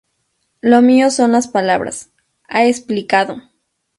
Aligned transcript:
Lo 0.61 0.81
mío 0.81 1.11
son 1.11 1.31
las 1.31 1.47
palabras", 1.47 2.09
ha 2.49 2.65
explicado. 2.65 3.35